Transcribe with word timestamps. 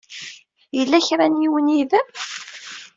Yella 0.77 0.99
kra 1.07 1.25
n 1.27 1.41
yiwen 1.41 1.73
yid-m? 1.73 2.07